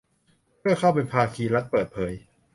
[0.59, 2.13] เพื่อเข้าเป็นภาคีรัฐเปิดเผย